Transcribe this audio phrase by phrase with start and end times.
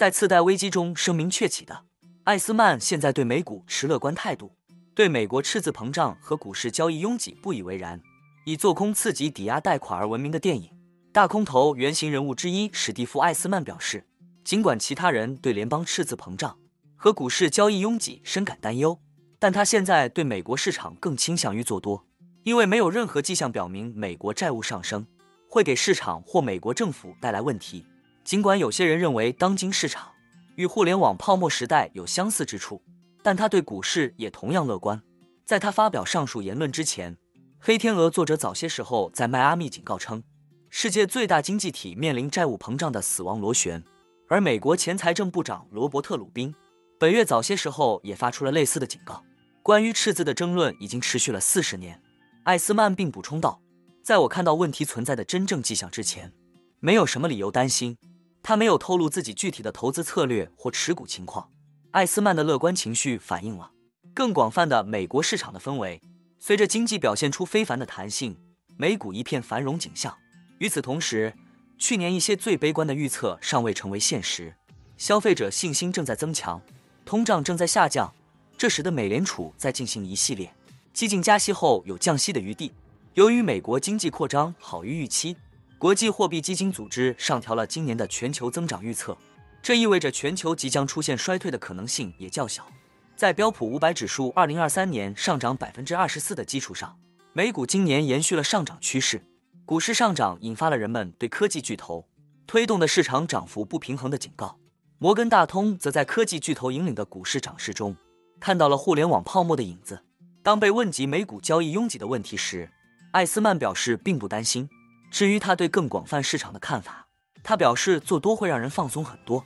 [0.00, 1.84] 在次贷危机中声名鹊起的
[2.24, 4.50] 艾斯曼，现在对美股持乐观态度，
[4.94, 8.00] 对美国赤字膨胀和股市交易拥挤不以为然。
[8.46, 10.62] 以做空刺激抵押贷款而闻名的电影
[11.12, 14.06] 《大空头》原型人物之一史蒂夫·艾斯曼表示，
[14.42, 16.56] 尽管其他人对联邦赤字膨胀
[16.96, 18.98] 和股市交易拥挤深感担忧，
[19.38, 22.06] 但他现在对美国市场更倾向于做多，
[22.44, 25.06] 因为没有任何迹象表明美国债务上升
[25.46, 27.84] 会给市场或美国政府带来问题。
[28.24, 30.12] 尽管有些人认为当今市场
[30.56, 32.82] 与互联网泡沫时代有相似之处，
[33.22, 35.00] 但他对股市也同样乐观。
[35.44, 37.16] 在他发表上述言论之前，
[37.58, 40.22] 黑天鹅作者早些时候在迈阿密警告称，
[40.68, 43.82] 世界最大经济体面临债务膨胀的死亡螺旋。
[44.28, 46.54] 而美国前财政部长罗伯特·鲁宾
[47.00, 49.24] 本月早些时候也发出了类似的警告。
[49.62, 52.00] 关于赤字的争论已经持续了四十年。
[52.44, 53.60] 艾斯曼并补充道
[54.02, 56.32] ：“在我看到问题存在的真正迹象之前，
[56.78, 57.96] 没有什么理由担心。”
[58.42, 61.50] 他没有透露自己具体的投资策略或持股情况。
[61.92, 63.72] 艾斯曼的乐观情绪反映了
[64.14, 66.00] 更广泛的美国市场的氛围。
[66.38, 68.36] 随着经济表现出非凡的弹性，
[68.76, 70.16] 美股一片繁荣景象。
[70.58, 71.34] 与此同时，
[71.76, 74.54] 去年一些最悲观的预测尚未成为现实，
[74.96, 76.62] 消费者信心正在增强，
[77.04, 78.14] 通胀正在下降，
[78.56, 80.50] 这使得美联储在进行一系列
[80.94, 82.72] 激进加息后有降息的余地。
[83.14, 85.36] 由于美国经济扩张好于预期。
[85.80, 89.16] 国际货币基金组织上调了今年的全球增长预测，
[89.62, 92.68] 这意味着全球即将出现衰退的可能性也较小。
[93.16, 96.98] 在标普五百指数二零二三年上涨百分之二十四的基础上，
[97.32, 99.24] 美股今年延续了上涨趋势。
[99.64, 102.06] 股市上涨引发了人们对科技巨头
[102.46, 104.58] 推动的市场涨幅不平衡的警告。
[104.98, 107.96] 摩根大通则在科技巨头引领的股市涨势中
[108.38, 110.04] 看到了互联网泡沫的影子。
[110.42, 112.68] 当被问及美股交易拥挤的问题时，
[113.12, 114.68] 艾斯曼表示并不担心。
[115.10, 117.08] 至于他对更广泛市场的看法，
[117.42, 119.44] 他表示做多会让人放松很多。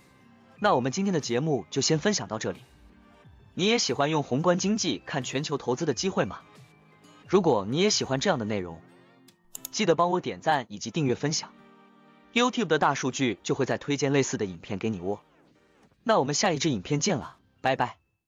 [0.60, 2.60] 那我们今天的节目就先分享到这里。
[3.54, 6.40] 你也喜欢用宏观经济看全球投资的机会吗？
[7.28, 8.80] 如果你也喜欢这样的内容，
[9.70, 11.50] 记得帮我点赞以及订阅分享。
[12.32, 15.20] YouTube 的大数据就会再推荐类似的影片给你哦。
[16.02, 18.03] 那我们下一支影片见了，拜拜。